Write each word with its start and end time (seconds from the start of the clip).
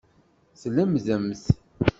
Tlemdemt. 0.61 1.43